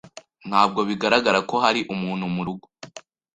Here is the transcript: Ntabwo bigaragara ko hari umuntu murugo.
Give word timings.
Ntabwo 0.49 0.79
bigaragara 0.89 1.39
ko 1.49 1.55
hari 1.63 1.81
umuntu 1.93 2.25
murugo. 2.35 2.65